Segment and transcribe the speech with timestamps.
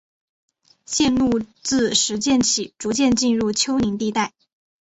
[0.83, 4.33] 线路自石涧起逐渐进入丘陵地带。